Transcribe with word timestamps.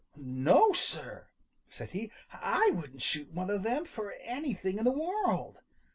"No, 0.15 0.73
sir!" 0.73 1.27
said 1.69 1.91
he. 1.91 2.09
"I 2.33 2.71
wouldn't 2.73 3.03
shoot 3.03 3.31
one 3.31 3.51
of 3.51 3.61
them 3.61 3.85
for 3.85 4.13
anything 4.23 4.79
in 4.79 4.83
the 4.83 4.89
world! 4.89 5.59